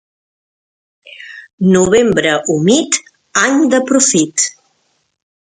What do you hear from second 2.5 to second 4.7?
humit, any de profit.